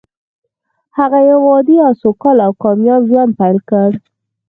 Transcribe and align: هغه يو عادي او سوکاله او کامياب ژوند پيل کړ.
هغه 0.97 1.19
يو 1.29 1.39
عادي 1.53 1.75
او 1.87 1.93
سوکاله 2.03 2.43
او 2.47 2.53
کامياب 2.63 3.01
ژوند 3.09 3.31
پيل 3.39 3.57
کړ. 3.69 3.89